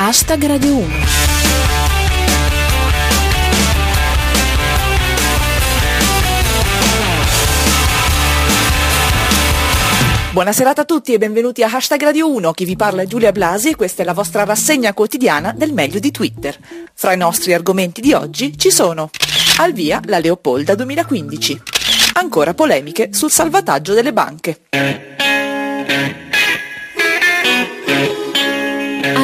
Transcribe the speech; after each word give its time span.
Hashtag 0.00 0.46
Radio 0.46 0.76
1. 0.76 0.88
Buona 10.30 10.52
serata 10.52 10.82
a 10.82 10.84
tutti 10.84 11.12
e 11.12 11.18
benvenuti 11.18 11.64
a 11.64 11.68
Hashtag 11.68 12.00
Radio 12.00 12.32
1, 12.32 12.52
chi 12.52 12.64
vi 12.64 12.76
parla 12.76 13.02
è 13.02 13.06
Giulia 13.06 13.32
Blasi 13.32 13.70
e 13.70 13.74
questa 13.74 14.02
è 14.02 14.04
la 14.04 14.12
vostra 14.12 14.44
rassegna 14.44 14.94
quotidiana 14.94 15.52
del 15.52 15.72
meglio 15.72 15.98
di 15.98 16.12
Twitter. 16.12 16.56
Fra 16.94 17.12
i 17.12 17.16
nostri 17.16 17.52
argomenti 17.52 18.00
di 18.00 18.12
oggi 18.12 18.56
ci 18.56 18.70
sono 18.70 19.10
al 19.58 19.72
via 19.72 20.00
la 20.04 20.20
Leopolda 20.20 20.76
2015, 20.76 21.60
ancora 22.12 22.54
polemiche 22.54 23.08
sul 23.10 23.32
salvataggio 23.32 23.94
delle 23.94 24.12
banche. 24.12 24.60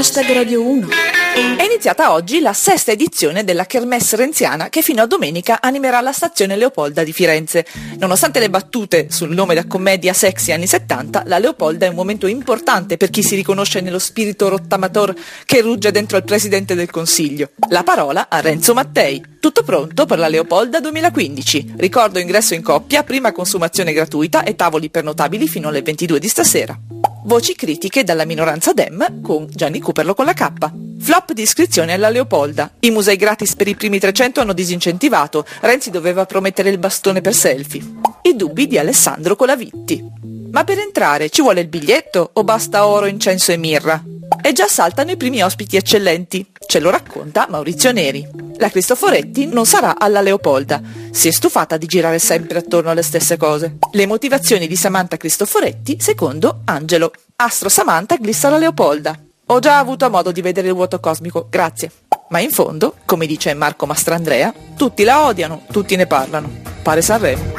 Hashtag 0.05 0.29
Radio 0.37 0.61
1. 0.61 1.04
È 1.35 1.65
iniziata 1.65 2.13
oggi 2.13 2.39
la 2.39 2.53
sesta 2.53 2.93
edizione 2.93 3.43
della 3.43 3.67
Kermesse 3.67 4.15
Renziana 4.15 4.69
che 4.69 4.83
fino 4.83 5.03
a 5.03 5.07
domenica 5.07 5.59
animerà 5.61 6.01
la 6.01 6.13
stazione 6.13 6.55
Leopolda 6.55 7.03
di 7.03 7.13
Firenze. 7.13 7.67
Nonostante 7.99 8.39
le 8.39 8.49
battute 8.49 9.09
sul 9.11 9.35
nome 9.35 9.57
da 9.57 9.67
commedia 9.67 10.13
sexy 10.13 10.53
anni 10.53 10.69
70, 10.69 11.25
la 11.27 11.39
Leopolda 11.39 11.87
è 11.87 11.89
un 11.89 11.97
momento 11.97 12.29
importante 12.29 12.97
per 12.97 13.11
chi 13.11 13.25
si 13.25 13.35
riconosce 13.35 13.81
nello 13.81 13.99
spirito 13.99 14.49
rottamator 14.49 15.13
che 15.45 15.61
rugge 15.61 15.91
dentro 15.91 16.17
il 16.17 16.23
Presidente 16.23 16.77
del 16.77 16.91
Consiglio. 16.91 17.51
La 17.69 17.83
parola 17.83 18.29
a 18.29 18.39
Renzo 18.39 18.73
Mattei. 18.73 19.21
Tutto 19.41 19.65
pronto 19.65 20.07
per 20.07 20.21
la 20.21 20.29
Leopolda 20.29 20.79
2015. 20.79 21.75
Ricordo 21.79 22.21
ingresso 22.21 22.55
in 22.55 22.63
coppia, 22.63 23.03
prima 23.03 23.33
consumazione 23.33 23.93
gratuita 23.93 24.45
e 24.45 24.55
tavoli 24.55 24.89
pernotabili 24.89 25.49
fino 25.49 25.67
alle 25.67 25.83
22 25.83 26.21
di 26.21 26.29
stasera. 26.29 26.79
Voci 27.25 27.57
critiche 27.57 28.05
dalla 28.05 28.25
minoranza 28.25 28.73
Dem 28.73 29.21
con 29.21 29.49
Gianni 29.51 29.81
Cooperlo 29.81 30.15
con 30.15 30.27
la 30.27 30.35
K. 30.35 30.94
Flop 31.05 31.33
di 31.33 31.43
iscrizione 31.43 31.93
alla 31.93 32.09
Leopolda. 32.09 32.71
I 32.81 32.91
musei 32.91 33.17
gratis 33.17 33.57
per 33.57 33.69
i 33.69 33.75
primi 33.75 33.99
300 33.99 34.41
hanno 34.41 34.55
disincentivato. 34.55 35.45
Renzi 35.61 35.91
doveva 35.91 36.25
promettere 36.25 36.71
il 36.71 36.79
bastone 36.79 37.21
per 37.21 37.35
selfie. 37.35 37.83
I 38.23 38.35
dubbi 38.35 38.67
di 38.67 38.79
Alessandro 38.79 39.37
Colavitti. 39.37 40.03
Ma 40.51 40.65
per 40.65 40.79
entrare 40.79 41.29
ci 41.29 41.43
vuole 41.43 41.61
il 41.61 41.69
biglietto 41.69 42.31
o 42.33 42.43
basta 42.43 42.87
oro, 42.87 43.05
incenso 43.05 43.53
e 43.53 43.59
mirra? 43.59 44.03
E 44.41 44.53
già 44.55 44.67
saltano 44.67 45.11
i 45.11 45.19
primi 45.19 45.43
ospiti 45.43 45.77
eccellenti. 45.77 46.47
Ce 46.67 46.81
lo 46.81 46.89
racconta 46.89 47.49
Maurizio 47.51 47.93
Neri. 47.93 48.27
La 48.57 48.71
Cristoforetti 48.71 49.45
non 49.45 49.67
sarà 49.67 49.99
alla 49.99 50.23
Leopolda. 50.23 50.81
Si 51.11 51.29
è 51.29 51.33
stufata 51.33 51.77
di 51.77 51.85
girare 51.85 52.19
sempre 52.19 52.61
attorno 52.61 52.89
alle 52.89 53.03
stesse 53.03 53.37
cose. 53.37 53.77
Le 53.93 54.07
motivazioni 54.07 54.67
di 54.67 54.75
Samantha 54.75 55.19
Cristoforetti 55.19 55.99
secondo 56.01 56.63
Angelo. 56.65 57.13
Astro 57.37 57.69
Samantha 57.69 58.17
glissa 58.17 58.49
alla 58.49 58.57
Leopolda. 58.57 59.24
Ho 59.47 59.59
già 59.59 59.79
avuto 59.79 60.09
modo 60.09 60.33
di 60.33 60.41
vedere 60.41 60.69
il 60.69 60.75
vuoto 60.75 60.99
cosmico, 61.01 61.47
grazie. 61.51 61.91
Ma 62.31 62.41
in 62.41 62.51
fondo, 62.51 62.95
come 63.05 63.27
dice 63.27 63.53
Marco 63.53 63.85
Mastrandrea, 63.85 64.53
tutti 64.75 65.05
la 65.05 65.27
odiano, 65.27 65.65
tutti 65.71 65.97
ne 65.97 66.07
parlano. 66.07 66.51
Pare 66.83 67.03
Sanremo. 67.03 67.53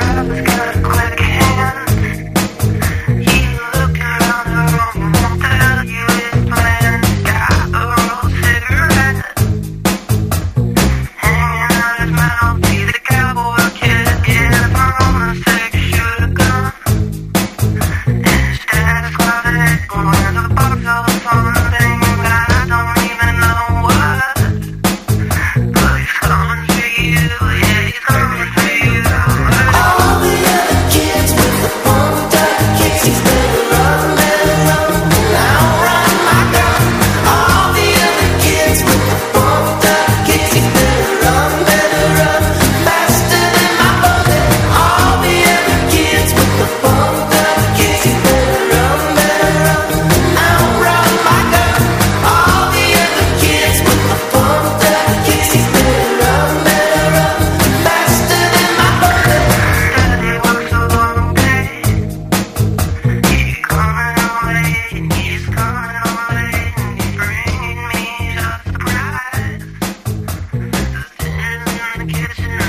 Yeah. 72.38 72.65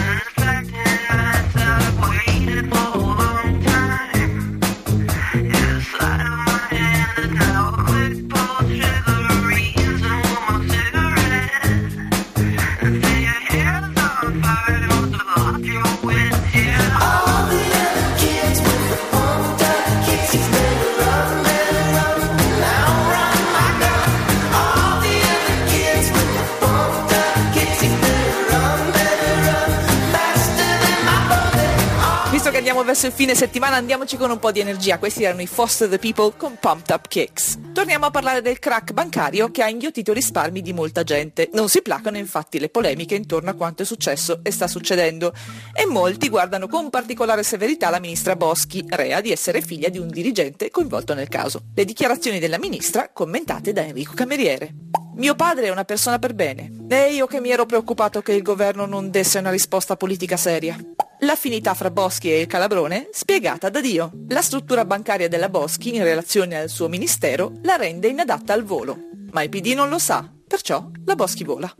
Andiamo 32.68 32.84
verso 32.84 33.06
il 33.06 33.12
fine 33.12 33.36
settimana, 33.36 33.76
andiamoci 33.76 34.16
con 34.16 34.28
un 34.28 34.40
po' 34.40 34.50
di 34.50 34.58
energia. 34.58 34.98
Questi 34.98 35.22
erano 35.22 35.40
i 35.40 35.46
Foster 35.46 35.88
the 35.88 36.00
People 36.00 36.32
con 36.36 36.56
Pumped 36.58 36.90
Up 36.90 37.06
Kicks. 37.06 37.56
Torniamo 37.72 38.06
a 38.06 38.10
parlare 38.10 38.42
del 38.42 38.58
crack 38.58 38.90
bancario 38.92 39.52
che 39.52 39.62
ha 39.62 39.68
inghiottito 39.68 40.10
i 40.10 40.14
risparmi 40.14 40.62
di 40.62 40.72
molta 40.72 41.04
gente. 41.04 41.48
Non 41.52 41.68
si 41.68 41.80
placano 41.80 42.16
infatti 42.16 42.58
le 42.58 42.68
polemiche 42.68 43.14
intorno 43.14 43.50
a 43.50 43.54
quanto 43.54 43.82
è 43.82 43.86
successo 43.86 44.40
e 44.42 44.50
sta 44.50 44.66
succedendo. 44.66 45.32
E 45.72 45.86
molti 45.86 46.28
guardano 46.28 46.66
con 46.66 46.90
particolare 46.90 47.44
severità 47.44 47.88
la 47.88 48.00
ministra 48.00 48.34
Boschi, 48.34 48.84
rea 48.88 49.20
di 49.20 49.30
essere 49.30 49.60
figlia 49.60 49.88
di 49.88 49.98
un 49.98 50.08
dirigente 50.08 50.68
coinvolto 50.68 51.14
nel 51.14 51.28
caso. 51.28 51.66
Le 51.72 51.84
dichiarazioni 51.84 52.40
della 52.40 52.58
ministra 52.58 53.10
commentate 53.12 53.72
da 53.72 53.82
Enrico 53.82 54.14
Cameriere. 54.14 54.74
Mio 55.14 55.36
padre 55.36 55.66
è 55.66 55.70
una 55.70 55.84
persona 55.84 56.18
per 56.18 56.34
bene. 56.34 56.84
E 56.88 57.14
io 57.14 57.28
che 57.28 57.40
mi 57.40 57.50
ero 57.50 57.64
preoccupato 57.64 58.22
che 58.22 58.32
il 58.32 58.42
governo 58.42 58.86
non 58.86 59.12
desse 59.12 59.38
una 59.38 59.50
risposta 59.50 59.94
politica 59.94 60.36
seria. 60.36 60.76
L'affinità 61.20 61.72
fra 61.72 61.90
Boschi 61.90 62.30
e 62.30 62.40
il 62.40 62.46
Calabrone 62.46 63.08
spiegata 63.10 63.70
da 63.70 63.80
Dio. 63.80 64.10
La 64.28 64.42
struttura 64.42 64.84
bancaria 64.84 65.28
della 65.28 65.48
Boschi 65.48 65.94
in 65.94 66.02
relazione 66.02 66.58
al 66.58 66.68
suo 66.68 66.88
ministero 66.88 67.52
la 67.62 67.76
rende 67.76 68.08
inadatta 68.08 68.52
al 68.52 68.64
volo. 68.64 68.98
Ma 69.30 69.42
il 69.42 69.48
PD 69.48 69.68
non 69.68 69.88
lo 69.88 69.98
sa, 69.98 70.30
perciò 70.46 70.90
la 71.06 71.14
Boschi 71.14 71.42
vola. 71.42 71.74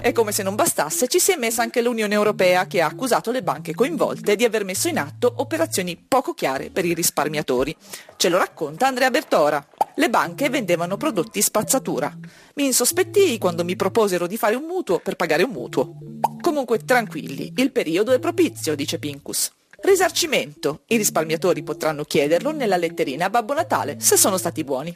E 0.00 0.12
come 0.12 0.30
se 0.30 0.44
non 0.44 0.54
bastasse, 0.54 1.08
ci 1.08 1.18
si 1.18 1.32
è 1.32 1.36
messa 1.36 1.62
anche 1.62 1.82
l'Unione 1.82 2.14
Europea 2.14 2.66
che 2.66 2.80
ha 2.80 2.86
accusato 2.86 3.32
le 3.32 3.42
banche 3.42 3.74
coinvolte 3.74 4.36
di 4.36 4.44
aver 4.44 4.64
messo 4.64 4.86
in 4.88 4.98
atto 4.98 5.32
operazioni 5.38 5.96
poco 5.96 6.32
chiare 6.32 6.70
per 6.70 6.84
i 6.84 6.94
risparmiatori. 6.94 7.76
Ce 8.16 8.28
lo 8.28 8.38
racconta 8.38 8.86
Andrea 8.86 9.10
Bertora. 9.10 9.64
Le 9.96 10.08
banche 10.08 10.48
vendevano 10.48 10.96
prodotti 10.96 11.42
spazzatura. 11.42 12.16
Mi 12.54 12.66
insospettii 12.66 13.38
quando 13.38 13.64
mi 13.64 13.76
proposero 13.76 14.26
di 14.26 14.36
fare 14.38 14.54
un 14.54 14.64
mutuo 14.64 15.00
per 15.00 15.16
pagare 15.16 15.42
un 15.42 15.50
mutuo. 15.50 15.96
Comunque 16.40 16.84
tranquilli, 16.84 17.52
il 17.56 17.72
periodo 17.72 18.12
è 18.12 18.18
propizio, 18.18 18.74
dice 18.74 18.98
Pincus. 18.98 19.50
Risarcimento. 19.82 20.82
I 20.86 20.96
risparmiatori 20.96 21.62
potranno 21.62 22.04
chiederlo 22.04 22.52
nella 22.52 22.76
letterina 22.76 23.26
a 23.26 23.30
Babbo 23.30 23.52
Natale, 23.52 23.96
se 23.98 24.16
sono 24.16 24.38
stati 24.38 24.64
buoni. 24.64 24.94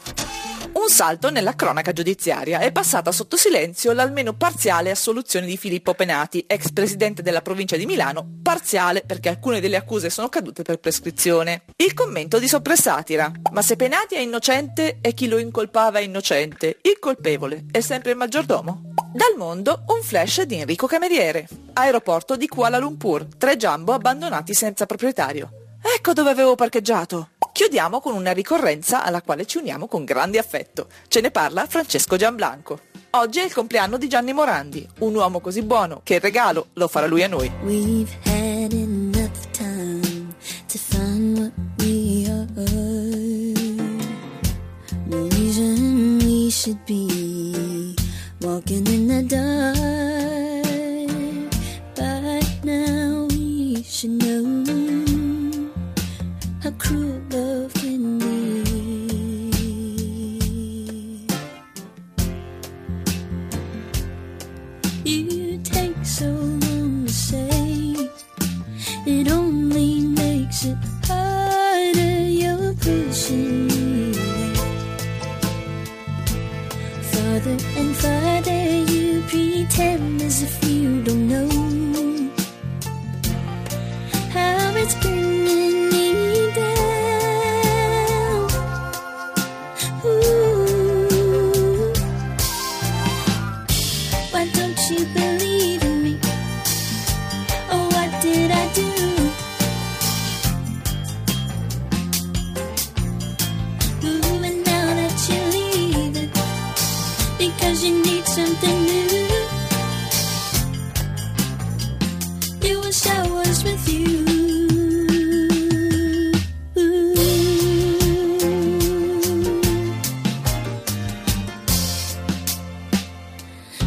Un 0.76 0.90
salto 0.90 1.30
nella 1.30 1.54
cronaca 1.54 1.90
giudiziaria. 1.94 2.58
È 2.58 2.70
passata 2.70 3.10
sotto 3.10 3.38
silenzio 3.38 3.92
l'almeno 3.92 4.34
parziale 4.34 4.90
assoluzione 4.90 5.46
di 5.46 5.56
Filippo 5.56 5.94
Penati, 5.94 6.44
ex 6.46 6.70
presidente 6.70 7.22
della 7.22 7.40
provincia 7.40 7.76
di 7.76 7.86
Milano, 7.86 8.40
parziale 8.42 9.00
perché 9.00 9.30
alcune 9.30 9.60
delle 9.60 9.76
accuse 9.76 10.10
sono 10.10 10.28
cadute 10.28 10.62
per 10.62 10.78
prescrizione. 10.78 11.62
Il 11.76 11.94
commento 11.94 12.38
di 12.38 12.46
soppressatira. 12.46 13.32
Ma 13.52 13.62
se 13.62 13.76
Penati 13.76 14.16
è 14.16 14.20
innocente 14.20 14.98
e 15.00 15.14
chi 15.14 15.28
lo 15.28 15.38
incolpava 15.38 15.98
è 15.98 16.02
innocente, 16.02 16.76
il 16.82 16.98
colpevole 17.00 17.64
è 17.70 17.80
sempre 17.80 18.10
il 18.10 18.18
maggiordomo? 18.18 18.92
Dal 19.14 19.34
mondo 19.38 19.84
un 19.86 20.02
flash 20.02 20.42
di 20.42 20.56
Enrico 20.56 20.86
Cameriere. 20.86 21.48
Aeroporto 21.72 22.36
di 22.36 22.48
Kuala 22.48 22.76
Lumpur, 22.76 23.26
tre 23.38 23.56
jumbo 23.56 23.94
abbandonati 23.94 24.52
senza 24.52 24.84
proprietario. 24.84 25.48
Ecco 25.96 26.12
dove 26.12 26.28
avevo 26.28 26.54
parcheggiato. 26.54 27.30
Chiudiamo 27.56 28.00
con 28.00 28.14
una 28.14 28.32
ricorrenza 28.32 29.02
alla 29.02 29.22
quale 29.22 29.46
ci 29.46 29.56
uniamo 29.56 29.88
con 29.88 30.04
grande 30.04 30.36
affetto. 30.36 30.88
Ce 31.08 31.22
ne 31.22 31.30
parla 31.30 31.64
Francesco 31.64 32.16
Gianblanco. 32.16 32.80
Oggi 33.12 33.38
è 33.38 33.44
il 33.44 33.54
compleanno 33.54 33.96
di 33.96 34.08
Gianni 34.08 34.34
Morandi, 34.34 34.86
un 34.98 35.14
uomo 35.14 35.40
così 35.40 35.62
buono 35.62 36.02
che 36.04 36.16
il 36.16 36.20
regalo 36.20 36.66
lo 36.74 36.86
farà 36.86 37.06
lui 37.06 37.22
a 37.22 37.28
noi. 37.28 37.50
We've 37.62 38.14
had 38.26 38.74
enough 38.74 39.50
time 39.52 40.34
to 40.66 40.76
find 40.76 41.38
what 41.38 41.52
we 41.78 42.26
are. 42.28 42.46
No 45.06 45.26
reason 45.30 46.18
we 46.20 46.50
should 46.50 46.76
be 46.84 47.15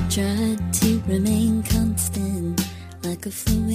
Tried 0.10 0.74
to 0.74 1.02
remain 1.08 1.62
constant 1.64 2.62
like 3.04 3.26
a 3.26 3.32
stream. 3.32 3.69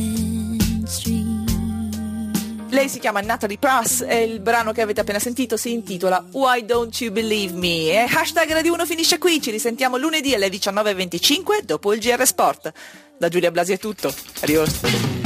Lei 2.74 2.88
si 2.88 2.98
chiama 2.98 3.20
Natalie 3.20 3.56
Prass 3.56 4.04
e 4.04 4.24
il 4.24 4.40
brano 4.40 4.72
che 4.72 4.82
avete 4.82 5.00
appena 5.00 5.20
sentito 5.20 5.56
si 5.56 5.72
intitola 5.72 6.24
Why 6.32 6.64
Don't 6.64 7.00
You 7.00 7.12
Believe 7.12 7.56
Me? 7.56 7.92
E 7.92 8.08
hashtag 8.12 8.50
Radio 8.50 8.72
1 8.72 8.84
finisce 8.84 9.18
qui, 9.18 9.40
ci 9.40 9.52
risentiamo 9.52 9.96
lunedì 9.96 10.34
alle 10.34 10.48
19.25 10.48 11.60
dopo 11.62 11.94
il 11.94 12.00
GR 12.00 12.26
Sport. 12.26 12.72
Da 13.16 13.28
Giulia 13.28 13.52
Blasi 13.52 13.74
è 13.74 13.78
tutto, 13.78 14.12
adios. 14.40 15.23